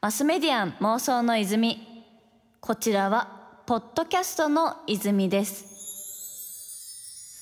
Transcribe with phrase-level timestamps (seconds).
[0.00, 1.86] マスメディアン妄想の泉。
[2.60, 5.70] こちらはポッドキャストの泉です。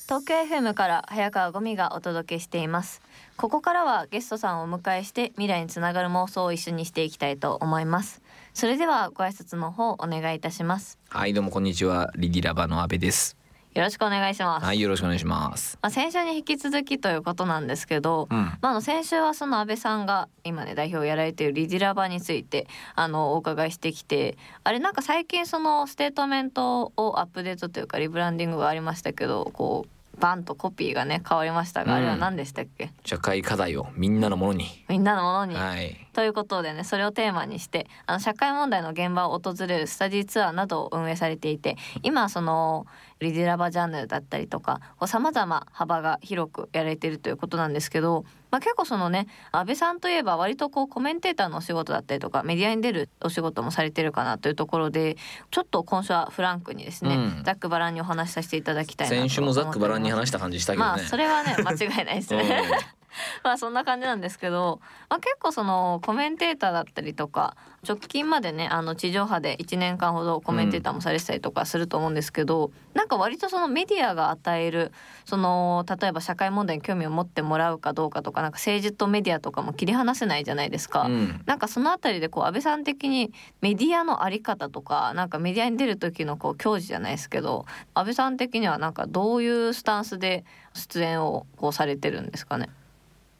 [0.07, 3.01] 東京 FM から早川ゴミがお届けしています。
[3.37, 8.21] ここからはゲストさんをお迎えして未来につながる妄想を一緒にしていきたいと思います。
[8.53, 10.99] それではご挨拶の方お願いいたします。
[11.09, 12.11] はいどうもこんにちは。
[12.17, 13.38] リディラバの阿部です
[13.79, 14.67] よろしくお願いします。
[14.67, 15.79] はいよろしくお願いします。
[15.81, 18.37] まあ、先週に引き続きということなんですけど、うん。
[18.37, 22.67] まあ、あの先週はその安倍さんが今ね代表をやられているリディラバについて
[22.97, 32.91] あのお伺いしてきてあれなんか最近そのステートメントをアップデートというかリブランディングがありましたけどこうバンとコピーがね変わりましたが、うんあれは何でしたっけ？
[33.05, 34.85] 社会課題をみんなのものに。
[34.89, 42.87] みんなのものに、はいということでねそれをテーマにしてあの社会問題の現場を訪れるスタディツアーなどを運営されていて今その
[43.21, 55.17] リディラバジャンルだったりとかさまざま幅が広くやられているということなんですけど、まあ、結構そのね安倍さんといえば割とこうコメンテーターのお仕事だったりとかメディアに出るお仕事もされてるかなというところで
[55.53, 57.45] ちょっと今週はフランクにですね、うん。
[57.45, 60.91] ざっくばらんにお話しさせていただきたいなと思って先週もざっくばらんに話した感じしたけどね。
[60.91, 62.98] まあそれはね間違いないですね。
[63.45, 74.93] まあそんな感じなんですけど、まあ、結構そのコメンテーターだったりとか直近までねあの地上波で1年間ほどコメンテーターもされてたりとかすると思うんですけど、なんか割とそのメディアが与える
[75.25, 81.03] その例えば社会問題に興味を持ってもらうかどうかとかなんか政治とメディアとかも切り離せないじゃないですか。
[81.03, 90.45] うんなんかそのあたりでこう安倍さん的にメディアのあり方とかなんかメディアに出る時のこう矜持じゃないですけど安倍さん的にはなんかどういうスタンスで
[90.75, 92.69] 出演をこうされてるんですかね？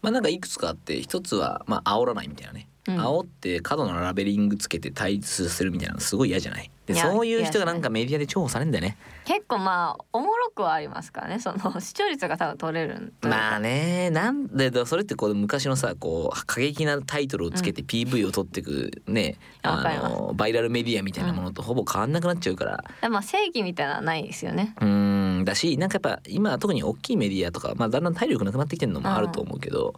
[0.03, 2.99] まあなんかいくつかあって一つはまあ煽らないみたいなね、うん。
[3.01, 6.71] 煽って過度なラベリングつけて対立させるみたいなのすごい嫌じゃない？
[6.89, 8.97] でそういう人がなんかメディアで重宝されるんだよね。
[9.27, 11.39] 結構まあおもろくはありますからね。
[11.39, 20.17] その視聴率が多分取れるまあねなんでだそれってこう昔のさこう過激なタイトルをつけて PV を取ってくね、あわかります。
[20.17, 24.75] のバイラルメディアみたいなものとほぼ変わんなくなっちゃうから、でまあ正義みたいなのはないですよね。
[24.81, 29.95] うーんだしなんかやっぱ今特に大きいメディアとか、まあ、だんだん体力なくなってきてるのもあると思うけど、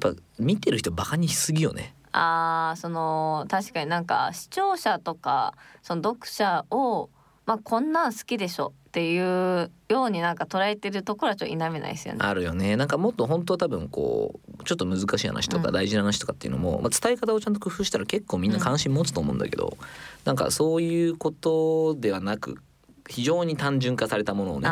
[0.00, 1.94] やっぱ見てる人バカにしすぎよね。
[2.12, 7.10] あーその確かになんか視聴者とかその読者を
[7.46, 12.20] まあこんなん好きでしょっていうようになんか捉えてるところはちょっと否めないですよね。
[12.22, 12.76] あるよね。
[12.76, 15.62] なんかもっと本当は多分こうちょっと難しい話とうん。
[15.62, 19.78] か大事な話とかっていうのも、まあ、伝え方をちゃんと工夫したら結構みんな関心持つと思うんだけど、
[20.26, 22.58] なんかそういうことではなく
[23.08, 24.68] 非常に単純化されたものをね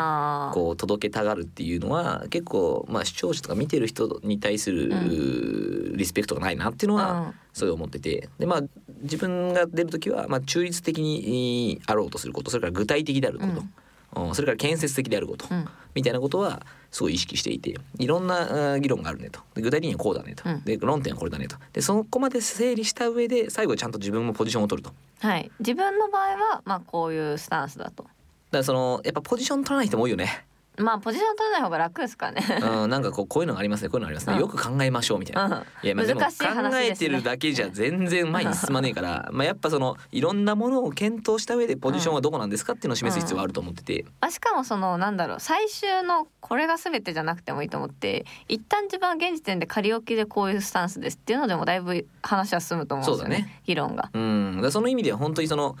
[0.53, 7.33] こう届けたがるっていうのは結構まあ視聴者とか見てる人に対する、うリスペクトがないなっていうのはうん。
[7.53, 8.29] そう思ってて。
[8.39, 8.61] でまあ
[9.01, 14.35] 自分が出る時はまあ中立的にあろうとすることそれから具体的であること、うん。
[14.35, 15.65] それから建設的であること、うん。
[15.93, 19.41] みたいなことはすごい意識していていろんな議論があるねと。
[19.55, 20.63] で具体的にはこうだねと、うん。
[20.63, 21.57] で論点はこれだねと。
[21.73, 24.95] でそこまで整理した上で最後ちゃんと自分もポジションを取ると。
[25.19, 25.51] はい。
[25.59, 28.03] 自分の場合はまあこういうスタンスだと。
[28.03, 28.09] だ
[28.51, 30.45] からそのやっぱポジション取らない人も多いよね。
[30.77, 32.43] まあポジション取らない方が楽ですからね。
[32.83, 34.39] うん、なんかこうこういうのがありますねこういうのがありますね、うん。
[34.39, 35.57] よく考えましょうみたいな。
[35.57, 35.65] うん。
[35.85, 36.87] いやまあでも難しい話考ですね。
[36.87, 53.61] えてるだけじゃ全然前に進まねえから、 まあやっぱそのいろんなものを検討した上でポジションはどこなんですかっていうのを示す必要はあると思ってて、あしかもそのなんだろう最終のこれが全てじゃなくてもいいと思って一旦自分は現時点で仮置きでこういうスタンスですっていうのでもだいぶ話は進むと思うんですよねそうだね。
[53.65, 54.09] 議論が。
[54.13, 55.75] うん、だからその意味では本当にその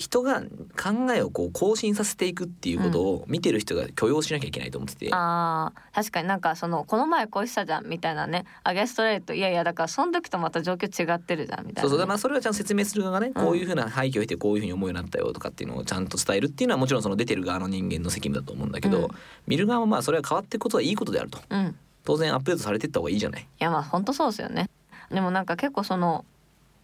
[0.00, 8.46] 人が考えをこう更新させていくっていうことを見てる人が許容しなきゃいけないと思ってて、あー確かになんかそのこの前こうしたじゃんみたいなね。
[8.64, 12.06] アゲストレートいやいやだからその時とまた状況違ってるじゃんみたいなね、そうそう。
[12.06, 13.44] まあそれはちゃんと説明する側がね、うん。
[13.44, 19.08] こういうふうな背景を経てこういうふうに思うようになったよとかっていうのをちゃんと伝えるっていうのはもちろんその出てる側の人間の責務だと思うんだけど、うん。
[19.46, 21.40] 見る側もまあそれは変わっていくことはいいことであると。
[21.50, 21.66] うん。
[21.66, 21.74] い
[22.04, 23.46] 当然アップデートされていった方がいいじゃない。
[23.58, 24.70] やまあ本当そうですよね。
[25.10, 26.24] でもなんか結構その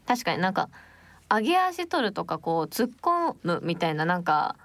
[0.06, 0.68] 確かになんか
[1.30, 4.56] 上げ足取るとかこう突っ込むみたいななんか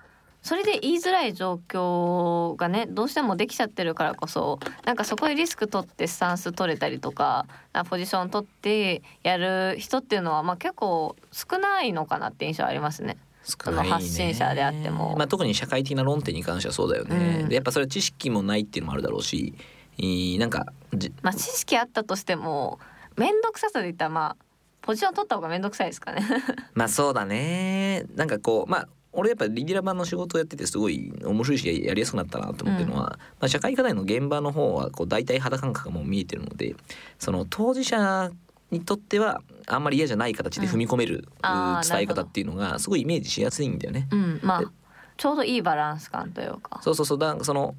[0.41, 7.45] それで言いづらい状況がねどうしてもできちゃってるからこそなんかそこでリスク取ってスタンス取れたりとか
[7.89, 13.17] ポジション取ってやる人っていうのはまあ結構少ないのかなって印象ありますね。
[13.43, 13.89] 少ないね。
[13.89, 15.15] その発信者であっても。
[15.17, 17.49] まあ、特に社会的な論点に関してはそうだよね、うん。
[17.49, 19.53] でやっぱそれは知識もないっていうのもあるだろうし
[20.39, 22.79] なんかじまあ知識あったとしても
[23.15, 24.45] 面倒くささで言ったらまあ
[24.81, 26.21] ポジション取った方が面倒くさいですかね。
[26.73, 28.05] まあそうだね。
[28.15, 36.75] なんかこうまあ俺やっぱリディラ版の仕事をやっててすごい面白いしやりやすくなったなと思ってるのは、まあ、社会課題の現場の方はこう大体肌感覚がもう見えてるので
[37.19, 38.31] その当事者
[38.71, 44.07] にとってはあんまり嫌じゃない形で踏み込める、伝え方っていうのがすごいイメージしやすいんだよね。
[44.11, 44.71] うん、まあ
[45.17, 46.79] ちょうどいいバランス感というか。
[46.81, 47.19] そうそうそう。
[47.19, 47.75] だその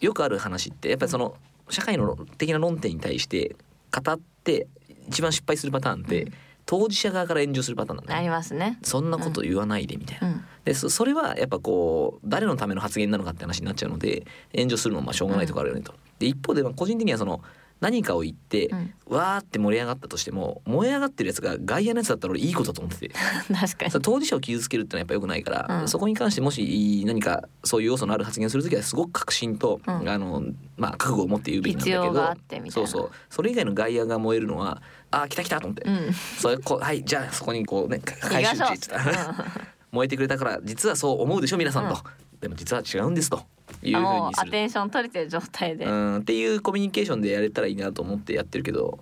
[0.00, 1.34] よくある話ってやっぱりその
[1.68, 3.56] 社会の的な論点に対して
[3.92, 4.68] 語って
[5.08, 6.32] 一番失敗するパターンって、うん
[6.66, 8.78] 当事者側から炎上するパターンなんだあねりますね。
[8.82, 10.28] そんなこと言わないでみたいな。
[10.28, 15.94] うんでそそれはやっぱこう誰のための発言なのかって話になっちゃうので炎上するのもまあしょうがないところあるよねと。
[16.18, 17.40] で一方でまあ個人的にはその
[17.80, 18.94] 何かを言って、うん。
[19.06, 23.14] わーって盛り上がったとしても燃え上がってるやつが外野のやつだったら俺いいことだと思ってて。
[23.54, 24.02] 確かに。
[24.02, 25.88] 当事者を傷つけるってのはやっぱ良くないから、うん。
[25.88, 30.08] そこに関してもし何かそういう要素のある発言をする時はすごく確信と、うん。
[30.08, 30.42] あの
[30.76, 32.70] まあ覚悟を持って言うべきなんだけど。
[32.70, 33.10] そうそう。
[33.28, 36.12] それ以外の外野が燃えるのはあー来た来たと思って、うん。
[36.38, 39.44] それこうはいじゃあそこにこうね回収地っつった。
[39.92, 42.40] 燃えてくれたから実はそう思うでしょ皆さんと、うん。
[42.40, 43.44] でも実は違うんですと
[43.82, 45.84] いうふうにするアテンション取れてる状態で。
[45.84, 48.98] うんっていうコミュニケーションでやれたらいいなと思ってやってるけど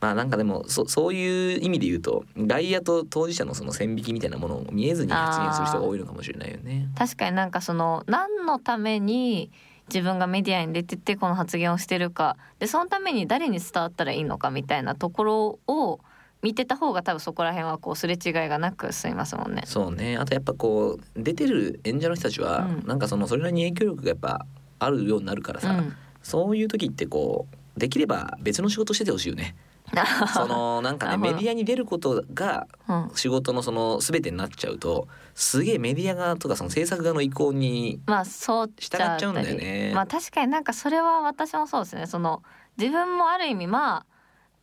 [0.00, 6.88] まあなんかでもそそういう意味で言うと外野と当事者のその線引きみたいなものを見えずに発言する人が多いのかもしれないよね。
[6.96, 9.50] 確かになんかその何のために
[9.88, 16.00] 自分がメディアに出てってこの発言をしてるかでそのために誰に伝わったらいいのかみたいなところを
[16.46, 19.62] 見てた方が多分そこら辺はこうすれ違いがなく進みますもんね。
[19.66, 20.16] そうね。
[20.16, 22.86] あとやっぱこう出てる演者の人たちは、うん。
[22.86, 24.46] なんかそのそれなりに影響力がやっぱ
[24.78, 29.56] あるようになるからさ、うん、そういう時ってこうできれば別の仕事しててほしいよね。
[30.34, 39.90] そのなんかねメディアに出ることがうん、仕事のその全てになっちゃうとすげえメディア側とかその制作側の意向に従っちゃうんだよね。
[39.96, 42.06] まあ確かになんかそれは私もそうですね。
[42.06, 42.44] その
[42.78, 44.15] 自分もある意味まあ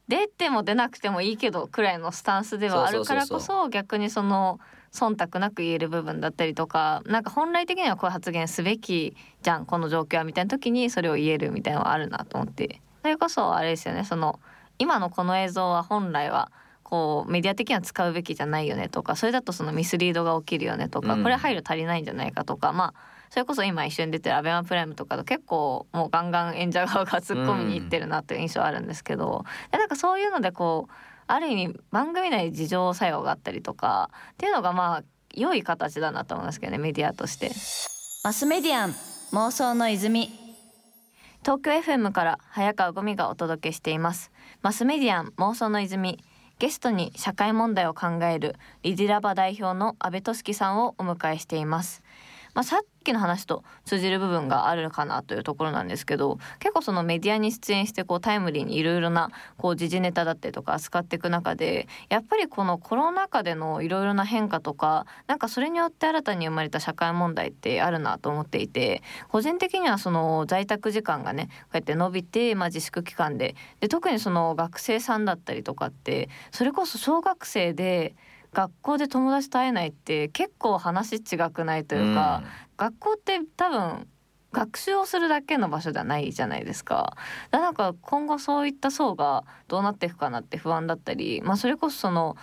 [0.07, 4.59] 出ても出なくてもいいけどくらいのスタンスではあるからこそ逆にその
[4.91, 12.81] 忖度なく言える部分だったりとかなんか本来的にはこういう発言すべきじゃんこの状況はみたいな時にそれを言えるみたいなのはあるなと思って。
[13.01, 14.39] それこそあれですよねその
[14.79, 16.51] 今のこの映像は本来は
[16.83, 21.23] こうメディア的には使うべきじゃないよねとかそれだとそのミスリードが起きるよねとか、うん。
[21.23, 30.93] これ配慮足りないんじゃないかとかまあそれこそ今一緒に出てるアベマプライムとかと結構もうガンガン演者側が突っ込みに行ってるなっていう印象あるんですけど、でなんかそういうのでこう
[31.25, 35.03] ある意味番組内に自情作用があったりとかっていうのがまあ
[35.33, 37.49] 良い形だなと思いますけどねメディアとして。
[38.23, 38.91] マスメディアン
[39.31, 40.29] 妄想の泉。
[41.41, 44.31] 東京 FM から早川ゴミがお届けしています。
[44.61, 46.23] マスメディアン妄想の泉。
[46.59, 52.02] ゲストに社会問題を考えるリディラバ代表の安倍俊樹さんをお迎えしています
[52.53, 73.55] まあ、さっきの話と通じる部分があるかなというところなんですけど結構そのメディアに出演してこうタイムリーにいろいろなこう時事ネタだったりとか扱っていく中でやっぱりこのコロナ禍でのいろいろな変化とかなんかそれによって新たに生まれた社会問題ってあるなと思っていて個人的にはその在宅時間がねこうやって伸びて、まあ、自粛期間で。
[73.79, 78.15] で特にその学生さんだったりとかってそれこそ小学生で
[78.53, 82.43] 学校で友達と会えないって結構話違くないというか、
[82.77, 84.07] 学校って多分
[84.51, 87.17] 学習をするだけの場所じゃないじゃないですか。
[87.49, 92.37] だからなんか今後そういった層がどうなっていくかなって不安だったり、まあ、それこそその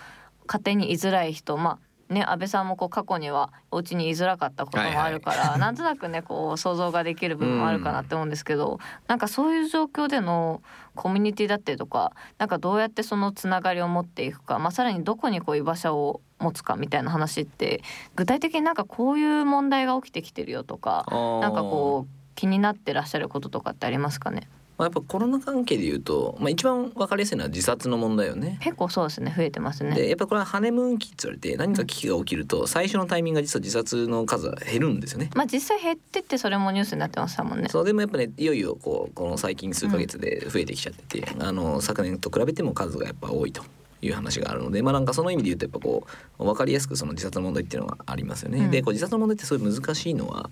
[0.45, 1.79] 家庭に居づらい人まあ
[2.11, 10.61] ね、安倍さんもこう過去にはお家に居づらかったこともあるから、なんとなくねこう想像ができる部分もあるかなって思うんですけど、なんかそういう状況での
[10.93, 17.81] コミュニティだったりとかなんかどうやってそのつながりを持っていくか、まあ、さらにどこにこう居場所を持つかみたいな話って
[18.15, 21.05] 具体的になんかこういう問題が起きてきてるよとか
[21.41, 24.49] なんかこう気になってらっしゃることとかってありますかね？
[24.81, 28.57] まあ、やっぱコロナ関係で言うと、まあ、一番わかりやすいのは自殺の問題よね。
[28.61, 29.93] 結構そうですね増えてますね。
[29.93, 35.29] でやっぱこれはハネムーン期って言われて何か危機が起きると最初のタイミングが実は自殺の数は減るんですよね。
[35.35, 37.67] まあ実際減ってってそれもニュースになってましたもんね。
[37.69, 43.63] そうでもやっぱねいよいよこうこの最近数ヶ月で増えてきちゃってて、あの昨年と比べても数がやっぱ多いと。
[44.03, 46.07] いう話があるのでまあなんかその意味で言うとやっぱこ
[46.39, 48.57] う分かりやすくその自殺の問題っていうのがありますよね。
[48.57, 50.49] うんでこう自殺の問題ってすごい難しいのは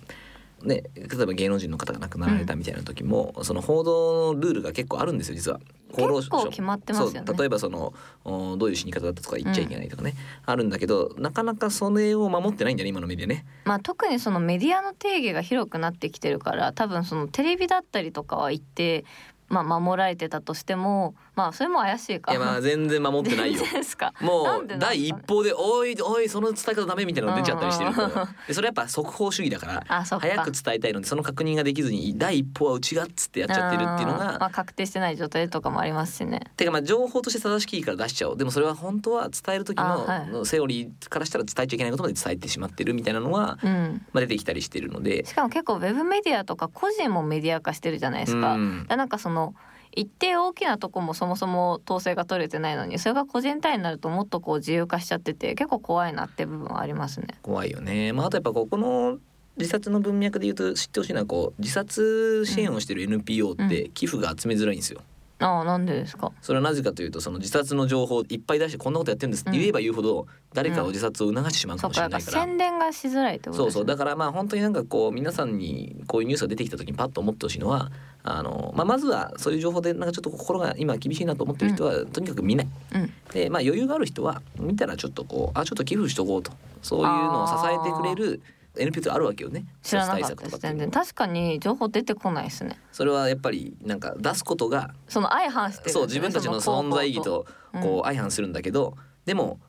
[0.62, 5.60] ね、例えば芸能人の方が亡くなられたみたいな時も、その報道のルールが結構あるんですよ実は。
[5.96, 7.92] 結構決まってますよね例えばその
[8.24, 10.14] おどういう死に方だったとか言っちゃいけないとかね、
[10.46, 13.44] あるんだけどなかなかそれを守ってないんだよね今のメディアね。
[13.64, 19.04] まあ特にそのメディアの定義が広くなってきてるから多分そのテレビだったりとかは一定
[19.48, 22.32] まあ守られてたとしてもまあそれも怪しいか。
[22.32, 24.12] いやまあ全然守ってないよ ですか。
[24.20, 30.26] もう第一報で「おいおいその伝え方ダメ」みたいなの出ちゃったりしてるうんうんうんからでそれやっぱ速報主義だからあそっか。
[30.28, 36.40] 早く伝えたいのでその確認ができずに第一報はうちがっつってやっちゃってるっていうのあーまがあ確定してない状態とかもありますしね。
[36.56, 44.02] てかまあ情報として正しきから出しちゃおうでもそれは本当は伝える時あはいのセオリーからしたら伝えちゃいけないことまで伝えてしまってるみたいなのは、うん。
[44.12, 45.24] まあ、出てきたりしてるので。
[45.24, 48.54] しかも結構ウェブメディアとか個人もメディア化してるじゃないですか。
[48.54, 49.54] うんなんかその
[49.94, 57.26] 一定大きなとこもそもそも統制が取れてないのにそれが個人単位になるともっとこう自由化しちゃってて結構怖いなって部分はありますね。
[57.42, 59.18] 怖いよね、まあ、あとやっぱここの
[59.56, 65.00] 自殺の文脈で言うと知ってほしいのはこう自殺支援をしてる NPO って寄付が集めづらいんですよ。
[65.42, 66.32] ああなんでですか？
[66.42, 72.42] それはなぜかというとその自殺の情報をいっぱい出してこんなことやってるんですって言えば言うほど誰かを自殺を促してしまうかもしれないから。
[72.44, 77.90] 宣伝がしづらいってことそうそうだからまあ本当になんかこう皆さんにこういうニュースが出てきた時にパッと思ってほしいのは
[78.22, 82.68] あの、まあ、まずはそういう情報でなんかちょっと心が今厳しいなと思ってる人はとにかく見ない。
[82.94, 83.12] うん。
[83.32, 86.52] でまあ余裕がある人は見たらちょっとこうあちょっと寄付しとこうと。
[86.82, 88.40] そういうのを支えてくれる
[88.76, 89.64] NPO ってあるわけよね。
[89.82, 90.58] 知らなか対ったです。
[90.58, 92.78] 全然確かに情報出てこないですね。
[92.92, 99.60] それはやっぱりなんか出すことがその相反してるんですそう自分たちのそ存在意義とうんこう相反するんだけど、でも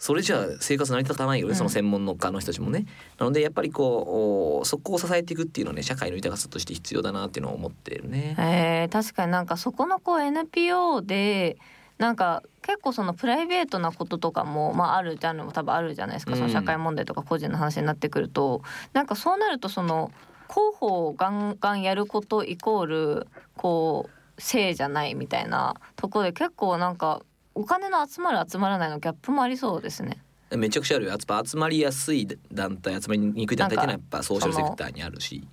[0.00, 2.86] それじゃあ生活成り立たないよね、うんその専門の家の人たちもね。
[3.18, 8.34] なのでやっぱりこうおそこを支えていくっていうのはね社会の豊かさとして必要だなっていうのを思ってるね。
[8.38, 11.58] えー、確かになんかそこのこう NPO で
[11.98, 18.62] なんか結構そのプライベートなこととかも、まあ、あるジャンルも多分あるじゃないですか、うんその社会問題とか個人の話になってくると
[18.94, 20.10] なんかそうなるとその
[20.48, 27.20] 広報をガンガンやることイコールこう性じゃないみたいなところで結構なんか
[27.54, 30.22] お金の集まる集まらないのギャップもありそうですね。
[30.56, 31.10] めちゃくちゃあるよ。
[31.10, 35.46] やっぱ集まりやすい団体集まりにくい団体っていうのはやっぱソーシャルセクターにあるし。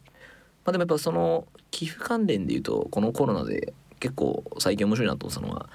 [0.65, 5.69] まあでもやっぱその寄付関連でいうとこのコロナで結構最近面白いなと思ったのは、ま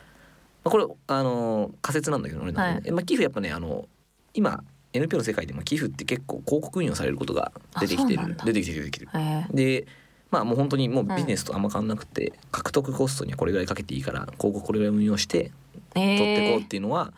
[0.64, 2.90] あ、これあの仮説なんだけどねはい。
[2.90, 3.86] まあ、寄付やっぱねあの
[4.34, 4.62] 今
[4.92, 8.36] NPO の世界でも寄付って結構広告運用されることが出てきてる。
[8.44, 9.10] 出てきてる出てきてる。
[9.14, 9.46] え。
[9.50, 9.86] ーで
[10.30, 15.52] まあもう本当にもうビジネスとあんま変わんなくて、獲得コストにはこれぐらいかけていいから広告これぐらい運用してえ
[15.94, 17.12] 取っていこうっーていうのは、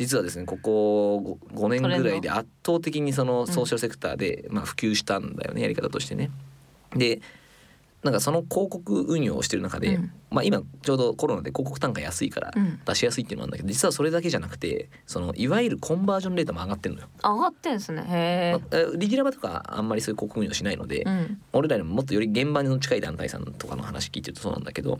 [0.00, 6.30] 実はですねここ 5, 年ぐらいで圧倒的にそのソーシャルセクターで、まあ、普及したんだよねやり方としてね。
[6.96, 7.20] で
[8.02, 10.12] なんかその広告運用をしてる中で、うん。
[10.30, 12.80] まあ、今ちょうどコロナで広告単価安いからうん。
[12.82, 17.08] 出しやすいっていうのはあるんだけど実はそれだけじゃなくてそのいわゆるコンバージョンレートも上がってるのよ。
[17.22, 18.02] 上がってんですね。
[18.08, 24.98] へまあえリディラバとかあんまりそういう広告運用しないので、え、うん、俺らよりももっとより現場の近い団体さんとかの話聞いてるとそうなんだけど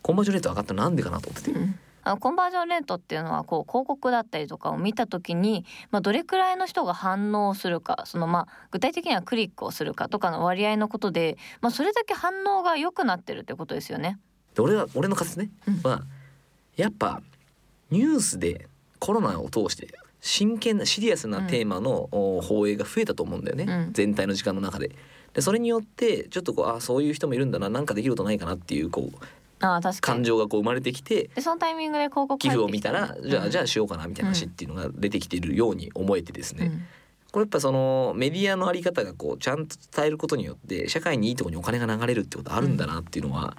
[0.00, 1.58] コンバージョンレート上がったのなんでかなと思ってて。
[1.58, 14.18] うんあのコンバージョンレートっていうのはこう広告だったりとかを見た時に、まあ、どれくらいの人が反応するかそのまあ具体的にはクリックをするかとかの割合のことで、まあ、それだけ反応が良くなってるってことですよね。
[14.54, 15.80] で俺は俺の仮説ね、うん。
[15.82, 16.02] は
[16.76, 17.22] やっぱ
[17.90, 19.88] ニュースでコロナを通して
[20.20, 23.92] 真剣なシリアスなテーマのお放映が増えたと思うんだよね、うん。
[23.92, 24.90] 全体の時間の中で。
[25.34, 29.24] でそれによってちょっとこうあそういう人もいるんだななんかできることないかなっていうこう
[29.60, 30.16] ああ確かに。
[30.18, 36.86] 感情がこう生まれてきてでそのタイミングで広告寄付を見たらじゃあじゃあ、あしようかなみたいな話っていうのが出てきているように思えてですね、うん。
[37.32, 43.56] これやっぱそのメディアのあり方がこうちゃんと伝えることによって社会にいいところにお金が流れるってことあるんだなっていうのは、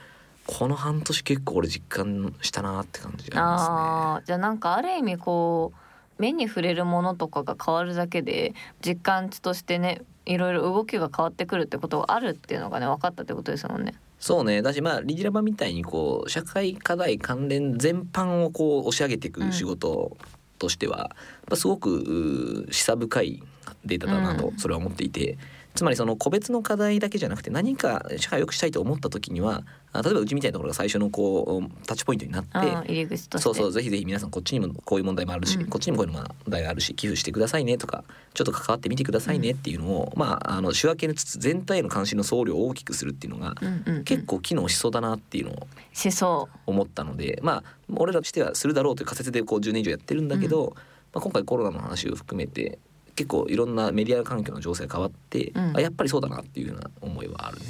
[0.47, 3.75] この半年結構俺実感したなって感じがありますね。
[3.75, 13.93] あーじゃあなんかある意味こう目に触れるものとかが変わるだけで実感値としてねいろいろ動きが変わってくるってことがあるっていうのがね分かったってことですもんね。
[14.19, 14.61] そうね。
[14.61, 20.17] だしまあリディラバみたいにこう社会課題関連全般をこう押し上げていく仕事
[20.57, 21.09] としては、やっ
[21.47, 23.43] ぱすごく示唆深い
[23.85, 24.57] データだなとうん。
[24.57, 25.37] それは思っていて、
[25.75, 33.43] つまりその個別の課題だけじゃなくて何か社会を良くしたいと思った時にはあ例えばうちみたいなところが最初のこうタッチポイントになって、うん、入り口として。
[33.43, 35.65] そうそうぜひぜひ皆さんこっちにもこういう問題もあるし、うん。
[35.67, 44.03] こっちにもこういう問題があるし寄付してくださいねとかちょっと関わってみてくださいねっていうのを、まああの仕分けつつ全体への関心の総量を大きくするっていうのが、うんうんうん。
[44.03, 47.63] 結構機能しそうだなっていうのを思ったのでまあ
[47.95, 50.73] 俺らとしてはするだろうという仮説でこう10年以上やってるんだけど、
[51.13, 52.77] まあ、今回コロナの話を含めて
[53.19, 55.75] 結構いろんなメディア環境の情勢が変わって、うん。
[55.75, 57.65] あやっぱりそうだなっていうような思いはあるね。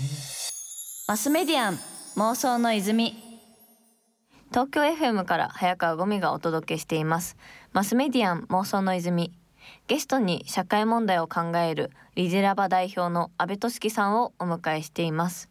[1.07, 1.79] マスメディアン
[2.17, 3.15] 妄想の泉。
[4.51, 7.35] 東京 FM から早川ゴミがお届けしています。
[7.73, 9.33] マスメディアン妄想の泉。
[9.87, 15.49] ゲストに社会問題を考えるリジラバ代表の安倍俊樹さんをお迎えしています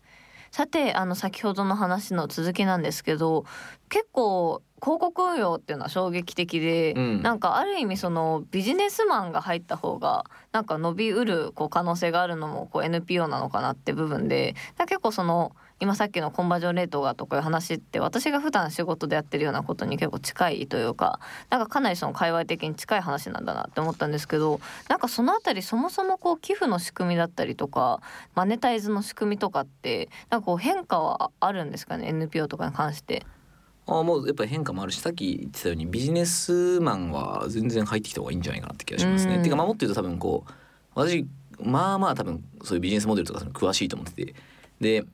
[0.50, 3.44] さてあの先ほどの話の続きなんですけど
[3.88, 7.22] 結構広告運用っていうのは衝撃的で、うん。
[7.22, 21.20] なんかある意味そのビジネスマンが入った方がなんか伸びうるこう可能性があるのもこう NPO なのかなって部分で結構その今さっきのコンバージョンレートがとかいう話って私が普段仕事でやってるようなことに結構近いというか
[21.50, 28.00] なんかかなりその界隈的に近い話なんだなって思ったんですけどなんかそのあたりそもそもこう寄付の仕組みだったりとか
[28.35, 33.25] マネタイズの仕組みとかってなんかこう変化はあるんですかね？NPO とかに関して。
[33.87, 39.37] あもうやっぱり変化もあるしさっき言ってたようにビジネスマンは全然入ってきた方がいいんじゃないかなって気がしますね。
[39.37, 40.50] うんていうかまあもっと言うと多分こう
[40.94, 41.26] 私
[41.62, 44.35] まあまあ多分そういうビジネスモデルとかその詳しいと思ってて
[44.80, 45.04] で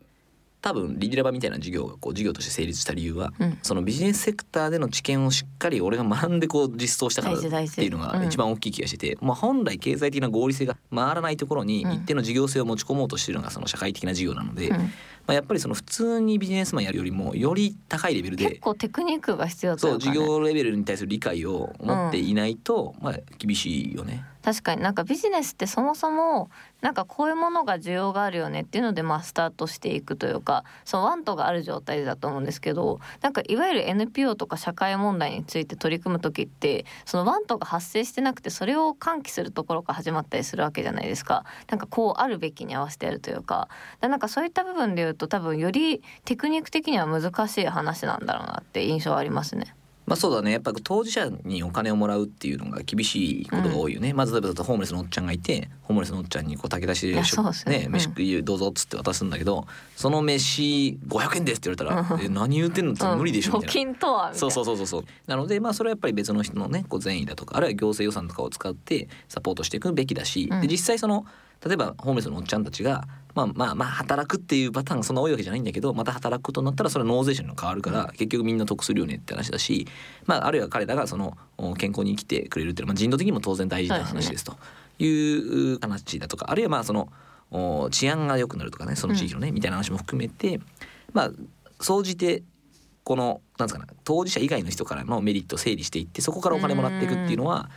[0.64, 3.59] 多分リディラバみたいな事業がこう事業として成立した理由は、うん。
[3.62, 11.92] そのビジネスセクターでの知見をしっかり俺が学んでこう実装したからっていうのが一番大きい気がしてて、まあ本来経済的な合理性が回らないところにうん。
[11.92, 14.90] 一定の事業性を持ち込もうとしているのがその社会的な事業なので、うん
[15.26, 24.25] まあ、やっぱりその普通にビジネスマンやるよりもより高いレベルで結構テクニックが必要といそううか、ね、事業レベルに対する理解を持っていないと、まあ厳しいよね。
[24.45, 26.50] 確かになんかビジネスってそもそも
[26.83, 41.47] なんかこういうものが需要があるよねっていうのでまあスタートしていくというかそのワントがある状態だと思うんですけどなんかいわゆる NPO とか社会問題について取り組む時ってそのワントが発生してなくてそれを喚起するところから始まったりするわけじゃないですか。
[41.71, 43.69] なんかこうあるべきに合わせてやるというか。
[44.00, 49.75] だなんかそういった部分で言うと多分よりテクニック的には難しい話なんだろうなって印象はありますね。
[50.06, 50.52] まあそうだね。
[50.52, 57.78] やっぱ当事者にお金をもらうっていうのが厳しいことが多いよね、まず例えばホームレスのおっちゃんがいてホームレスのおっちゃんにこう炊き出しでね。
[57.78, 57.92] ねうん。
[57.92, 59.66] 飯食いどうぞっつって渡すんだけど
[59.97, 63.71] その飯500円ですって言われたら「え何言ってんの?」って無理でしょみたいな。
[63.71, 64.38] 募金とはみたいな。
[64.40, 65.04] そうそうそうそうそう。
[65.26, 70.61] なのでまあそれはやっぱり別の人のねこう善意だとかあるいは行政予算とかを使ってサポートしていくべきだし、うん。
[70.61, 71.25] で実際その
[71.64, 79.88] 例えばホームレスのおっちゃんたちがまあまあまあ働くっていうパターンがそんな多いわけじゃないんだけどまた働くことになったらそれは納税者にも変わるから、結局みんな得するよねって話だし、
[80.26, 84.56] まあ、あるいは彼らがそのお健康に生きてくれるっていうのは、まあ、人道的にも当然大事な話ですと。
[84.99, 87.08] いう話だとかあるいはまあその
[87.50, 90.61] お治安が良くなるとかねその地域のね、みたいな話も含めて
[91.12, 91.30] まあ
[91.80, 92.42] 総じて
[93.04, 97.70] このなんですかね当事者以外の人からのメリットを整理していってそこからお金もらっていくっていうのはあ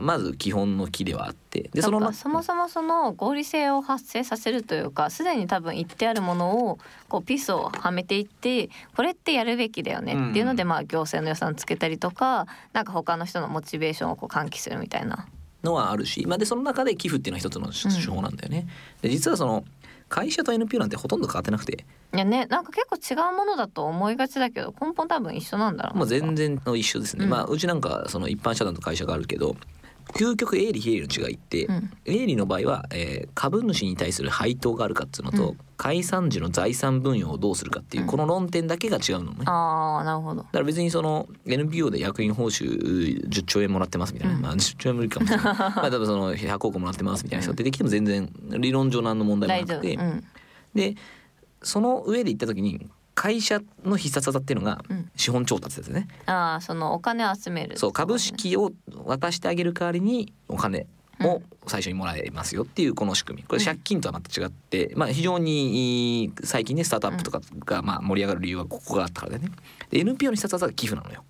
[0.00, 15.26] まず基本の木ではあってでそのそもそもその合理性を発生させるというかすでに多分言ってあるものをこうピースをはめていってこれってやるべきだよねっていうので、うんまあ行政の予算つけたりとかなんか他の人のモチベーションをこう喚起するみたいな。
[15.64, 18.68] のはあるし、まあ、でその中で寄付っていうのは一つの手法なんだよね。
[19.00, 19.64] で実はその
[20.08, 21.84] 会社と NPO なんてほとんど変わってなくて。
[22.14, 27.30] いやねなんか結構違うものだと思いがちだけど根本多分一緒なんだろうなもう全然の一緒ですね、うん。
[27.30, 29.56] まあうちなんかその一般社団と会社があるけど
[30.14, 31.90] 究極営利非営利の違いって、うん。
[32.04, 35.58] 営利の場合は、えー株主に対する配当があるかっていうのと、うん。
[35.76, 38.08] 解散時の財産分与をどうするかっていう、うん。
[38.08, 39.42] この論点だけが違うのね。
[39.46, 40.42] あーなるほど。
[40.42, 44.42] だから別にその NPO で役員報酬10兆円もらってますみたいな、うん。
[44.42, 45.44] まあ10兆円無理かもしれない。
[45.58, 50.24] まあ多分その100億もらってますみたいな人が出てきても全然理論上何の問題もなくて、うん。
[50.74, 50.96] で
[51.62, 52.88] その上で言った時に
[53.24, 55.10] 会社の必殺技っていうのがうん。
[55.16, 57.78] 資本調達ですね、ああそのお金を集める。
[57.78, 58.72] そう株式を
[59.06, 60.86] 渡してあげる代わりにお金
[61.20, 63.48] を最初にもらえますよっていうこの仕組み。
[63.48, 69.56] これ借金とはまた違って、まあ、非常に最近ねスタートアップとかがまあ盛り上がる理由はここがあったからだよね。
[69.88, 71.24] で NPO の必殺技が寄付なのよ。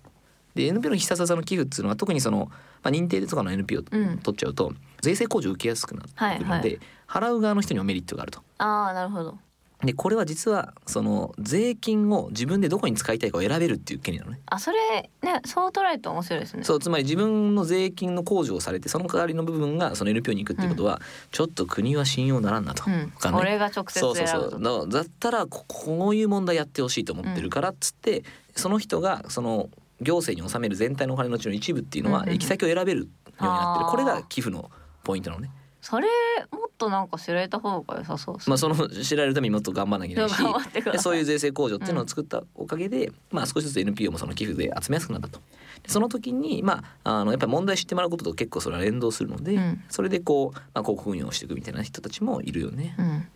[0.53, 2.49] で NPO の必殺技の寄付っていうのは特にその、
[2.83, 4.17] まあ、認定とかの NPO うん。
[4.17, 6.79] 取っちゃうと、税制控除受けやすくなってくるので、はいはい。
[7.07, 8.41] 払う側の人にもメリットがあると。
[8.57, 9.37] ああなるほど
[9.83, 14.39] でこれは実はその税金を自分でどこに使いたいかを選べるっていう権利なのね。
[14.45, 16.63] あそれねそう捉えると面白いですね。
[16.63, 22.83] そうつまり自分の税金の控除をされてその代わりの部分がその NPO に行くっていうことは、ちょっと国は信用ならんなと。
[22.87, 24.89] うん、他ね俺が直接そうそうそう。
[24.89, 28.23] だだったらここういう問題やってほしいと思ってるからっつって、
[28.55, 29.69] その人がその
[30.01, 32.35] 行政に納める全体のお金のうちの一部っていうのはうんうんうん。
[32.35, 34.71] 行き先を選べるようになってる、これが寄付の
[35.03, 35.51] ポイントなのね。
[35.85, 36.07] それ
[36.49, 38.49] もっとなんか知られた方が良さそうですね。
[38.49, 45.39] まあその知られるためにもっと頑張らなきゃいけないしそういう税制控除っていうのを作ったおかげで、まあ少しずつ NPO もその寄付で集めやすくなったと。
[45.83, 49.83] でその時にまああのやっぱり問題知ってもらうことと結構それは連動するので、うん。
[49.89, 52.95] それでこう、まあ、広告運用をしていくみたいな人たちもいるよね。
[52.97, 53.27] うん、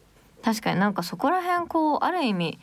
[0.41, 2.57] 確かになんかそこら辺こうある意味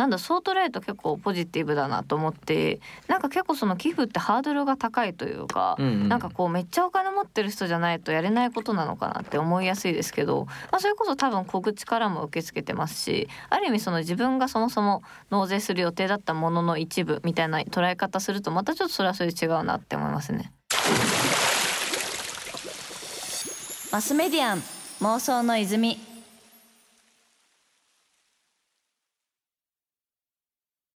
[0.00, 20.52] なんだそう捉えると結構ポジティブだなと思ってなんか結構その寄付ってハードルが高いというか、うんうんなんかこうめっちゃお金持ってる人じゃないとやれないことなのかなって思いやすいですけど、まあ、それこそ多分小口からも受け付けてますしある意味その自分がそもそも納税する予定だったものの一部みたいな捉え方するとまたちょっとそれはそれで違うなって思いますね。
[23.92, 24.62] マスメディアン
[25.02, 26.09] 妄想の泉